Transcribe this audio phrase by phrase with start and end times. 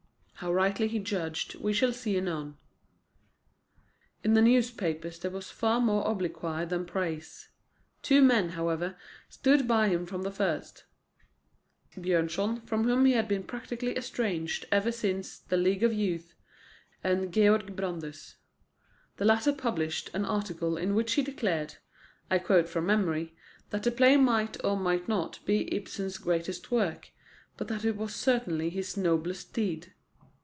[0.41, 2.57] How rightly he judged we shall see anon.
[4.23, 7.49] In the newspapers there was far more obloquy than praise.
[8.01, 8.97] Two men, however,
[9.29, 10.85] stood by him from the first:
[11.95, 16.33] Björnson, from whom he had been practically estranged ever since The League of Youth,
[17.03, 18.37] and Georg Brandes.
[19.17, 21.75] The latter published an article in which he declared
[22.31, 23.35] (I quote from memory)
[23.69, 27.11] that the play might or might not be Ibsen's greatest work,
[27.57, 29.93] but that it was certainly his noblest deed.